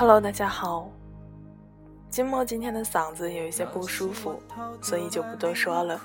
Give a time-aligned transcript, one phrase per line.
[0.00, 0.88] Hello，大家好。
[2.08, 4.40] 金墨今天的嗓子有一些不舒服，
[4.80, 6.00] 所以就不多说了，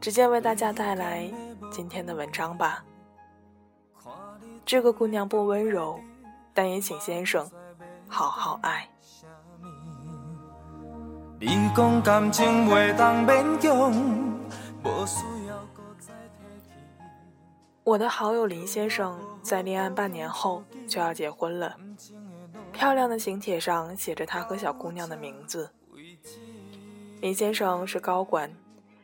[0.00, 1.30] 直接为大家带来
[1.70, 2.82] 今天的文章吧。
[4.64, 6.00] 这个姑娘不温柔，
[6.54, 7.46] 但也请先生
[8.08, 8.88] 好好爱。
[17.84, 21.76] 我的好友林先生在恋爱半年后就要结婚了。
[22.72, 25.70] 漂亮的请帖上写着他和小姑娘的名字。
[27.20, 28.52] 林先生是高管，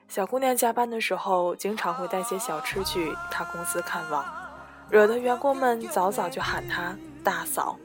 [0.08, 4.24] 小姑娘加班的时候经常会带些小吃去他公司看望，
[4.90, 7.78] 惹得员工们早早就喊他大嫂，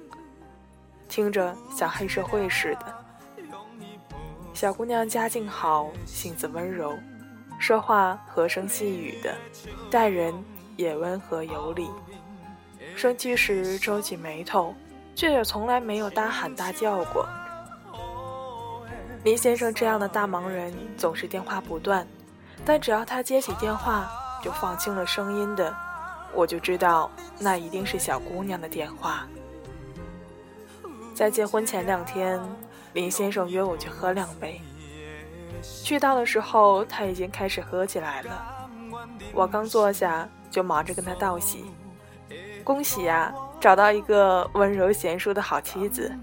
[1.07, 2.95] 听着像黑社会似的。
[4.53, 6.97] 小姑娘家境好，性子温柔，
[7.59, 9.35] 说话和声细语的，
[9.91, 10.33] 待人
[10.77, 11.89] 也温和有礼，
[12.95, 14.73] 生气时皱起眉头。
[15.15, 17.27] 却也从来没有大喊大叫过。
[19.23, 22.05] 林先生这样的大忙人总是电话不断，
[22.65, 24.09] 但只要他接起电话，
[24.43, 25.73] 就放轻了声音的，
[26.33, 29.25] 我就知道那一定是小姑娘的电话。
[31.15, 32.41] 在结婚前两天，
[32.93, 34.59] 林先生约我去喝两杯。
[35.83, 38.45] 去到的时候，他已经开始喝起来了。
[39.31, 41.71] 我刚坐下，就忙着跟他道喜
[42.65, 46.13] ：“恭喜呀！”找到一个温柔贤淑的好妻子，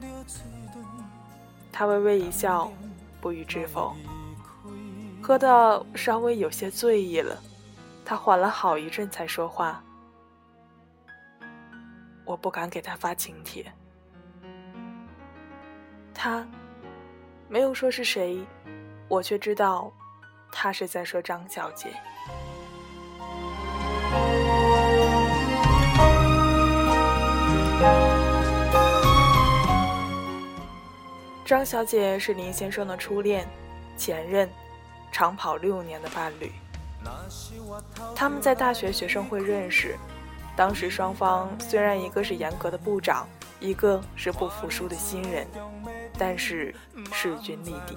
[1.73, 2.71] 他微微一笑，
[3.19, 3.97] 不予置否。
[5.23, 7.35] 喝到稍微有些醉意了，
[8.05, 9.83] 他缓了好一阵才说话。
[12.27, 13.73] 我不敢给他发请帖，
[16.13, 16.47] 他
[17.49, 18.39] 没有说是谁，
[19.09, 19.91] 我却知道，
[20.53, 21.89] 他是在说张小姐。
[31.51, 33.45] 张小姐是林先生的初恋，
[33.97, 34.49] 前任，
[35.11, 36.53] 长跑六年的伴侣。
[38.15, 39.97] 他们在大学学生会认识，
[40.55, 43.29] 当时双方虽然一个是严格的部长，
[43.59, 45.45] 一个是不服输的新人，
[46.17, 46.73] 但是
[47.13, 47.97] 势均力敌。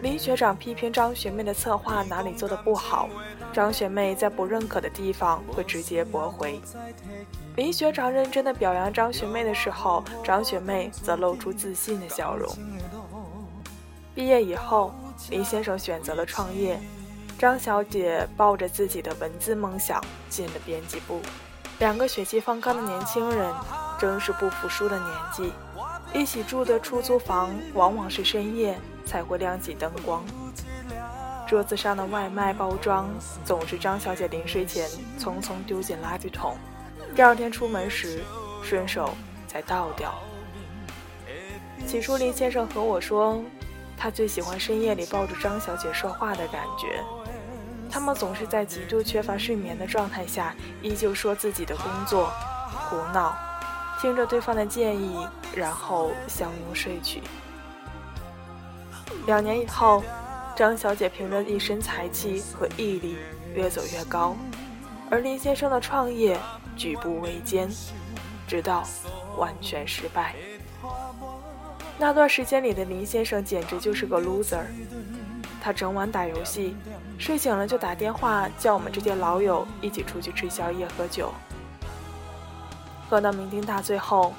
[0.00, 3.08] 林学长批评张学妹的策划哪里做的不好，
[3.52, 6.60] 张学妹在不认可的地方会直接驳回。
[7.58, 12.48] 林学长认真的表扬张学妹的时候，张学妹则露出自信的笑容。
[14.14, 14.94] 毕业以后，
[15.28, 16.78] 林先生选择了创业，
[17.36, 21.20] 张小姐抱着自己的文字梦想进了编辑部。
[21.80, 23.52] 两个血气方刚的年轻人，
[23.98, 25.52] 正是不服输的年纪，
[26.14, 30.24] 一起住的出租房往往是深夜才会亮起灯光。
[31.44, 33.10] 桌子上的外卖包装
[33.44, 34.88] 总是张小姐临睡前
[35.18, 36.56] 匆匆丢进垃圾桶。
[37.18, 38.22] 第二天出门时，
[38.62, 39.12] 顺手
[39.48, 40.14] 再倒掉。
[41.84, 43.42] 起初，林先生和我说，
[43.96, 47.02] 他最喜欢深夜里抱着张小姐说话的感觉。
[47.90, 52.30] 他们总是在极度缺乏睡眠的状态下，依旧说自己的工作、
[52.70, 53.36] 胡闹，
[54.00, 55.26] 听着对方的建议，
[55.56, 57.20] 然后相拥睡去。
[59.26, 60.04] 两年以后，
[60.54, 63.16] 张小姐凭着一身才气和毅力，
[63.56, 64.36] 越走越高，
[65.10, 66.38] 而林先生的创业。
[66.78, 67.68] 举步维艰，
[68.46, 68.82] 直到
[69.36, 70.34] 完全失败。
[71.98, 74.62] 那段时间里的林先生简直就是个 loser。
[75.60, 76.76] 他整晚打游戏，
[77.18, 81.34] 睡醒了就打电话叫我们这些老友一起出去吃宵夜喝酒。
[83.10, 84.32] 喝到酩酊大醉后，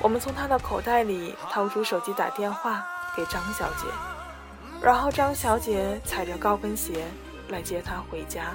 [0.00, 3.86] 我们从他的口袋里掏出手机打电话给张小姐，
[4.80, 7.04] 然后张小姐踩着高跟鞋
[7.50, 8.54] 来接他回家。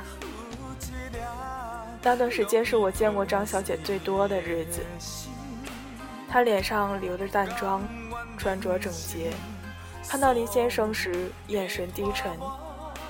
[2.04, 4.82] 那段时间是我见过张小姐最多的日子。
[6.30, 7.82] 她脸上留着淡妆，
[8.38, 9.32] 穿着整洁，
[10.08, 12.32] 看到林先生时眼神低沉，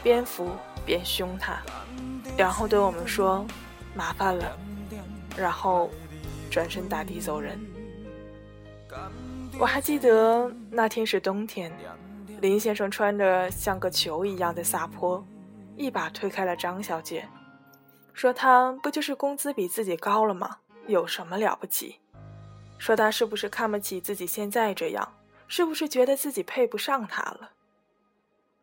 [0.01, 0.49] 边扶
[0.85, 1.61] 边凶他，
[2.37, 3.45] 然后对我们说
[3.93, 4.57] ：“麻烦了。”
[5.37, 5.89] 然后
[6.49, 7.59] 转身打的走人。
[9.59, 11.71] 我还记得那天是冬天，
[12.41, 15.23] 林先生穿着像个球一样的撒泼，
[15.75, 17.27] 一把推开了张小姐。
[18.17, 20.57] 说他不就是工资比自己高了吗？
[20.87, 21.99] 有什么了不起？
[22.79, 25.13] 说他是不是看不起自己现在这样？
[25.47, 27.51] 是不是觉得自己配不上他了？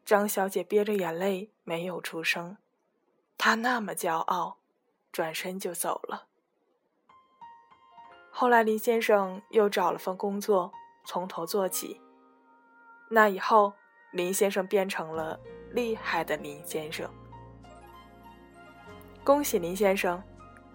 [0.04, 2.56] 张小姐憋着眼泪没有出声，
[3.38, 4.56] 她那么骄傲，
[5.12, 6.24] 转身就走了。
[8.32, 10.72] 后来林先生又找了份工作，
[11.04, 12.00] 从头做起。
[13.08, 13.72] 那以后，
[14.10, 15.38] 林先生变成了
[15.70, 17.08] 厉害的林先生。
[19.24, 20.22] 恭喜林先生，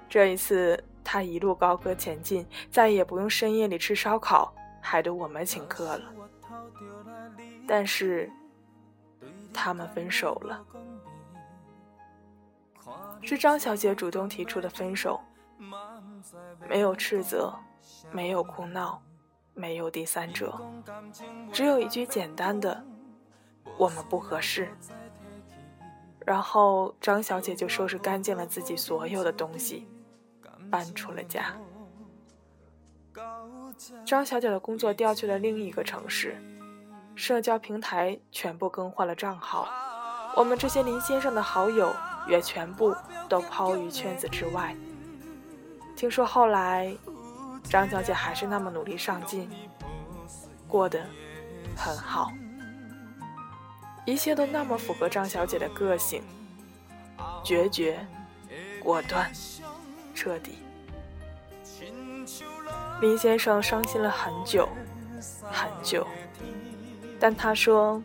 [0.09, 4.51] 这一次他一路高歌前进，再也不用深夜里吃烧烤，
[4.81, 6.01] 还得我们请客了。
[7.67, 8.27] 但是，
[9.53, 10.65] 他们分手了，
[13.21, 15.21] 是张小姐主动提出的分手，
[16.67, 17.53] 没有斥责，
[18.11, 18.99] 没有哭闹，
[19.53, 20.59] 没有第三者，
[21.53, 22.83] 只有一句简单的
[23.77, 24.67] “我们不合适”。
[26.29, 29.87] 然后张小姐就收拾干净了自己所有的东西，
[30.69, 31.57] 搬出了家。
[34.05, 36.39] 张小姐的工作调去了另一个城市，
[37.15, 39.67] 社交平台全部更换了账号，
[40.35, 41.91] 我们这些林先生的好友
[42.27, 42.95] 也全部
[43.27, 44.75] 都抛于圈子之外。
[45.95, 46.95] 听说后来，
[47.63, 49.49] 张小姐还是那么努力上进，
[50.67, 51.03] 过得
[51.75, 52.31] 很好。
[54.09, 56.23] 一切都那么符合张小姐的个性，
[57.43, 58.03] 决绝、
[58.81, 59.31] 果断、
[60.15, 60.57] 彻底。
[63.01, 64.67] 林先生伤心了很久，
[65.51, 66.07] 很久。
[67.19, 68.01] 但他说，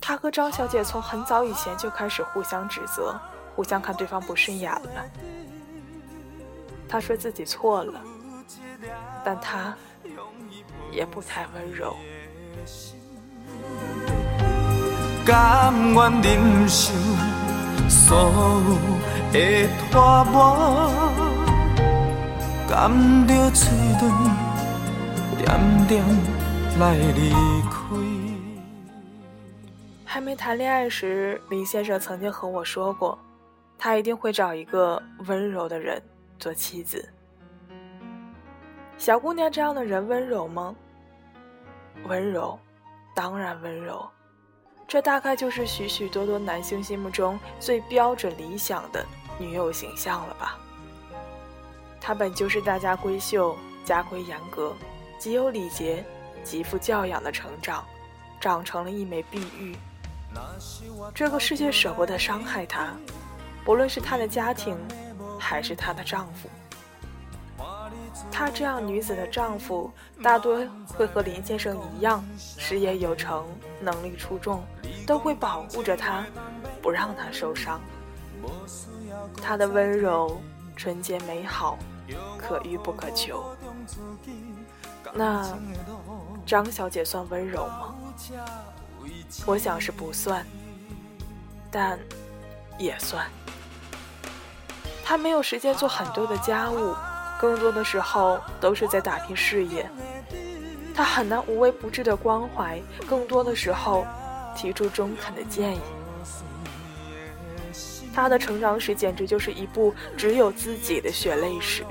[0.00, 3.16] 他和张小姐从很早以前就开始互相指责，
[3.54, 5.04] 互相看对方不顺眼了。
[6.88, 8.00] 他说自己错了，
[9.24, 9.76] 但他
[10.90, 11.94] 也不太温柔。
[15.26, 16.94] 甘愿忍受
[17.88, 18.76] 所有
[19.32, 20.88] 的拖磨，
[22.68, 23.68] 甘着嘴
[23.98, 24.08] 唇
[25.36, 26.04] 点点
[26.78, 27.30] 来离
[27.62, 27.76] 开。
[30.04, 33.18] 还没谈恋爱时，林先生曾经和我说过，
[33.76, 36.00] 他一定会找一个温柔的人
[36.38, 37.04] 做妻子。
[38.96, 40.72] 小姑娘这样的人温柔吗？
[42.06, 42.56] 温柔，
[43.12, 44.08] 当然温柔。
[44.88, 49.04] 这大概就是许许多多男性心目中最标准理想的
[49.38, 50.56] 女友形象了吧？
[52.00, 54.74] 她本就是大家闺秀，家规严格，
[55.18, 56.04] 极有礼节，
[56.44, 57.84] 极富教养的成长，
[58.40, 59.76] 长成了一枚碧玉。
[61.12, 62.94] 这个世界舍不得伤害她，
[63.64, 64.78] 不论是她的家庭，
[65.36, 66.48] 还是她的丈夫。
[68.30, 69.90] 她这样女子的丈夫，
[70.22, 73.46] 大多会和林先生一样，事业有成，
[73.80, 74.64] 能力出众，
[75.06, 76.26] 都会保护着她，
[76.82, 77.80] 不让她受伤。
[79.40, 80.40] 她的温柔、
[80.76, 81.78] 纯洁、美好，
[82.36, 83.44] 可遇不可求。
[85.12, 85.56] 那
[86.44, 87.94] 张小姐算温柔吗？
[89.46, 90.44] 我想是不算，
[91.70, 91.98] 但
[92.78, 93.24] 也算。
[95.04, 96.94] 她没有时间做很多的家务。
[97.38, 99.86] 更多的时候都是在打拼事业，
[100.94, 104.06] 她很难无微不至的关怀，更多的时候
[104.56, 105.80] 提出中肯的建议。
[108.12, 111.84] 他的成长史简直就是一部只有自己的血泪史。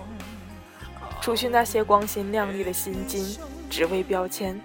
[1.21, 3.37] 除去那些光鲜亮丽的薪金、
[3.69, 4.59] 职位标签，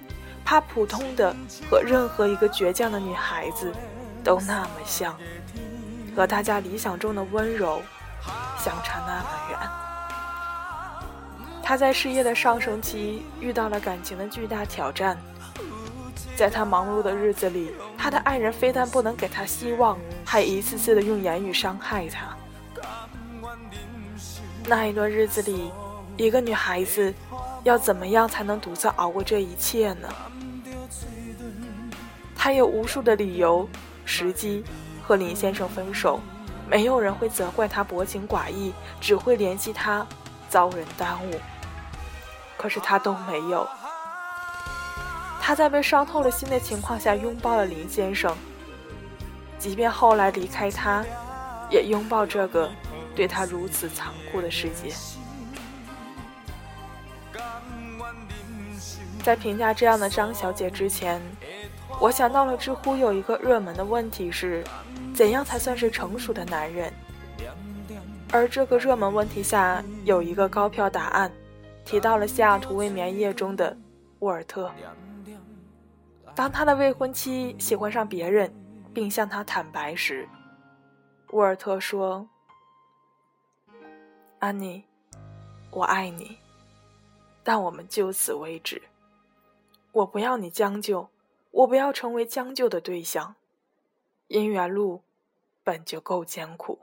[0.44, 1.36] 怕普通的
[1.70, 3.72] 和任何一个倔强的女孩子
[4.24, 5.16] 都那么像，
[6.16, 7.82] 和大家理想中的温柔
[8.58, 9.58] 相差那么远。
[11.62, 15.16] 他在事业的上升期遇到了感情的巨大挑战，
[16.40, 22.34] 在他忙碌的日子里，他的爱人非但不能给他希望，还一次次的用言语伤害他。
[24.64, 25.70] 那一段日子里，
[26.16, 27.12] 一个女孩子
[27.62, 30.08] 要怎么样才能独自熬过这一切呢？
[32.34, 33.68] 她有无数的理由、
[34.06, 34.64] 时机
[35.02, 36.20] 和林先生分手，
[36.66, 40.06] 没有人会责怪她薄情寡义，只会怜惜她
[40.48, 41.34] 遭人耽误。
[42.56, 43.68] 可是他都没有。
[45.50, 48.36] 他在被伤透了心的情况下拥抱了林先生，
[49.58, 51.04] 即便后来离开他，
[51.68, 52.70] 也拥抱这个
[53.16, 54.94] 对他如此残酷的世界。
[59.24, 61.20] 在评价这样的张小姐之前，
[61.98, 64.62] 我想到了知乎有一个热门的问题是：
[65.12, 66.92] 怎样才算是成熟的男人？
[68.30, 71.28] 而这个热门问题下有一个高票答案。
[71.84, 73.76] 提到了西雅图未眠夜中的
[74.20, 74.70] 沃尔特。
[76.40, 78.50] 当他的未婚妻喜欢上别人，
[78.94, 80.26] 并向他坦白时，
[81.32, 82.26] 沃尔特说
[84.40, 84.82] ：“安妮，
[85.70, 86.38] 我爱你，
[87.44, 88.80] 但我们就此为止。
[89.92, 91.10] 我不要你将就，
[91.50, 93.34] 我不要成为将就的对象。
[94.28, 95.02] 姻缘路
[95.62, 96.78] 本就够艰苦。”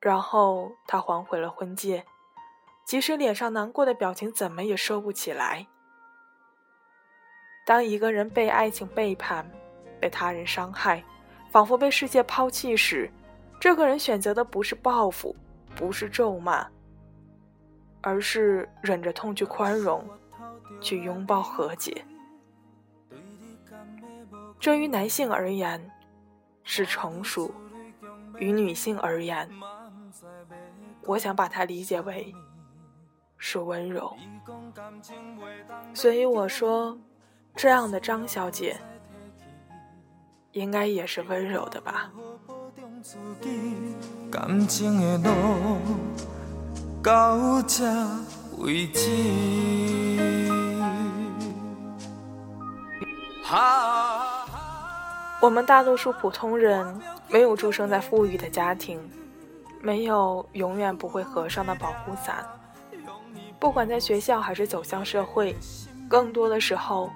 [0.00, 2.06] 然后他还回了婚戒。
[2.86, 5.66] 即使脸上难过的表情怎么也收不起来。
[7.64, 9.48] 当一个人被爱情背叛，
[10.00, 11.02] 被他人伤害，
[11.50, 13.10] 仿佛被世界抛弃时，
[13.60, 15.34] 这个人选择的不是报复，
[15.76, 16.66] 不是咒骂，
[18.00, 20.04] 而是忍着痛去宽容，
[20.80, 22.04] 去拥抱和解。
[24.58, 25.90] 这于男性而言
[26.64, 27.52] 是成熟，
[28.38, 29.48] 于女性而言，
[31.04, 32.34] 我想把它理解为
[33.38, 34.16] 是温柔。
[35.94, 36.96] 所以我说，
[37.54, 38.76] 这样的张小姐
[40.52, 42.10] 应该也是温柔的吧。
[55.40, 59.00] 我们大多数普通人没有出生在富裕的家庭，
[59.80, 62.46] 没有永远不会合上的保护伞。
[63.58, 65.54] 不管在学校还是走向社会，
[66.08, 67.10] 更多的时候，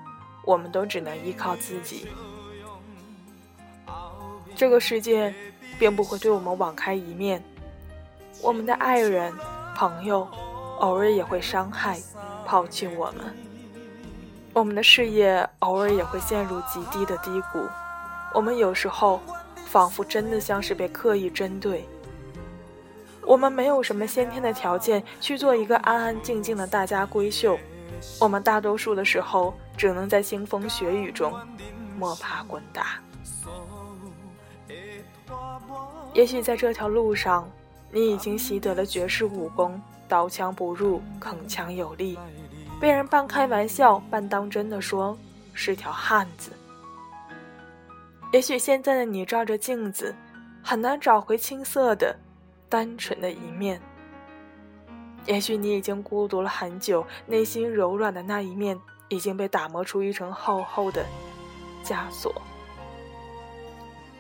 [0.47, 2.07] 我们都只能依靠自己。
[4.55, 5.35] 这个世界
[5.79, 7.43] 并不会对我们网开一面，
[8.41, 9.31] 我们的爱人、
[9.77, 10.27] 朋友，
[10.79, 12.01] 偶尔也会伤害、
[12.47, 13.25] 抛弃我们；
[14.55, 17.69] 我们的事业偶尔也会陷入极低的低谷。
[18.33, 19.21] 我们有时候，
[19.67, 21.85] 仿佛真的像是被刻意针对。
[23.23, 27.59] 我们没有什么先天的条件去做一个安安静静的大家闺秀，
[28.21, 31.33] 我们大多数的时候只能在腥风血雨中
[31.99, 33.01] 摸爬滚打。
[36.13, 37.49] 也许在这条路上，
[37.91, 42.19] 你已经习得了绝世武功，刀枪不入，铿锵有力，
[42.81, 45.17] 被人半开玩笑半当真的说
[45.53, 46.53] 是条汉子。
[48.33, 50.15] 也许现在的你照着镜子，
[50.63, 52.17] 很难找回青涩的、
[52.69, 53.81] 单纯的一面。
[55.27, 61.05] 也许你已经孤独了很久，内心柔软的那一面已经被打磨出一层厚厚的
[61.85, 62.35] 枷锁。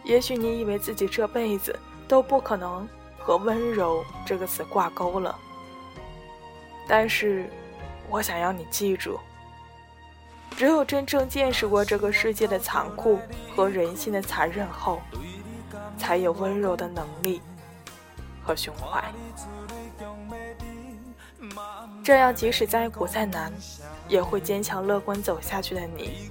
[0.04, 1.76] 也许你以为自己这辈子
[2.06, 2.88] 都不可能
[3.18, 5.36] 和温柔这个词挂钩了，
[6.86, 7.50] 但是，
[8.08, 9.18] 我想要你记住。
[10.56, 13.18] 只有真正见识过这个世界的残酷
[13.54, 15.02] 和人性的残忍后，
[15.98, 17.42] 才有温柔的能力
[18.42, 19.04] 和胸怀。
[22.02, 23.52] 这样，即使再苦再难，
[24.08, 26.30] 也会坚强乐观走下去的你，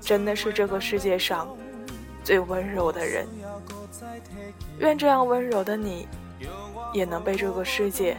[0.00, 1.48] 真的是这个世界上
[2.22, 3.26] 最温柔的人。
[4.78, 6.06] 愿这样温柔的你，
[6.92, 8.18] 也能被这个世界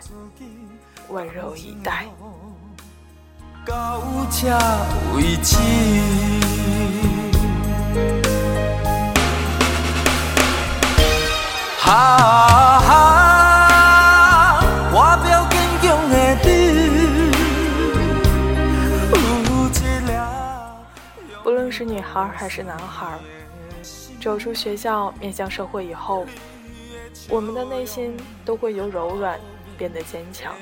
[1.10, 2.05] 温柔以待。
[3.65, 4.27] 不论
[21.77, 23.19] 是女孩还是男孩，
[24.19, 26.25] 走出学校面向社会以后，
[27.29, 29.39] 我们的内心都会由柔软
[29.77, 30.55] 变得坚强。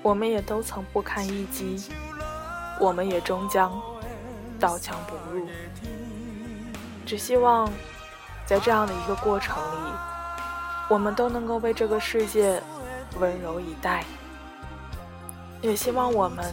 [0.00, 1.90] 我们也都曾不堪一击，
[2.80, 3.70] 我们也终将
[4.58, 5.46] 刀枪不入。
[7.04, 7.70] 只希望，
[8.46, 9.92] 在这样的一个过程里，
[10.88, 12.62] 我们都能够为这个世界
[13.20, 14.04] 温柔以待。
[15.64, 16.44] 也希望我们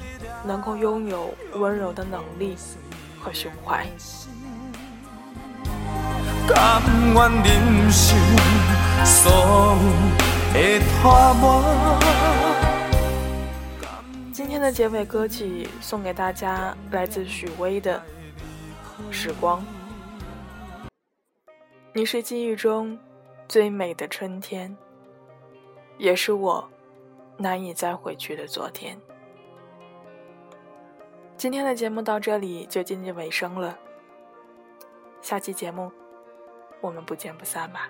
[0.45, 2.55] 能够拥有温柔的能力
[3.19, 3.85] 和胸怀。
[14.31, 18.01] 今天的结尾歌曲送给大家，来自许巍的
[19.11, 19.59] 《时光》。
[21.91, 22.97] 你是记忆中
[23.49, 24.73] 最美的春天，
[25.97, 26.65] 也是我
[27.41, 28.99] 难以再回去的昨天。
[31.35, 33.77] 今天的节目到这里就接近尾声了，
[35.21, 35.91] 下期节目
[36.79, 37.89] 我们不见不散吧。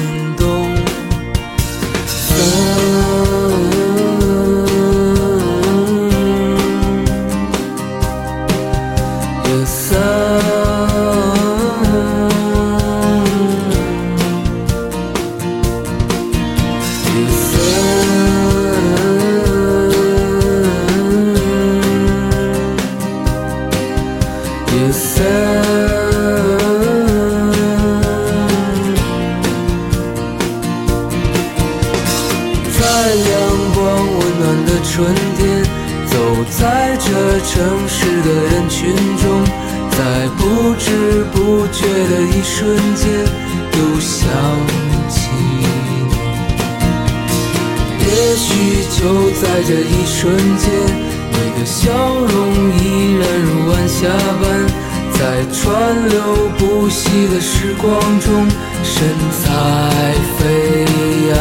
[36.51, 39.43] 在这城市的人群中，
[39.91, 39.97] 在
[40.37, 43.09] 不知不觉的一瞬间，
[43.71, 44.19] 又想
[45.09, 46.11] 起你。
[47.99, 48.05] 也
[48.35, 48.99] 许就
[49.39, 50.69] 在这一瞬间，
[51.31, 52.29] 你的笑容
[52.77, 53.97] 依然如晚霞
[54.41, 54.43] 般，
[55.13, 55.19] 在
[55.53, 55.59] 川
[56.09, 56.19] 流
[56.57, 57.89] 不息的时光
[58.19, 58.45] 中，
[58.83, 58.93] 神
[59.41, 60.85] 采飞
[61.29, 61.31] 扬。